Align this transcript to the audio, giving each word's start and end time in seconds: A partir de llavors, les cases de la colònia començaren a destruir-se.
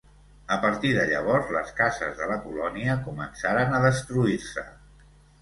A 0.53 0.55
partir 0.61 0.93
de 0.95 1.03
llavors, 1.11 1.51
les 1.55 1.69
cases 1.81 2.15
de 2.23 2.31
la 2.31 2.39
colònia 2.47 2.97
començaren 3.05 3.77
a 3.77 3.85
destruir-se. 3.87 4.67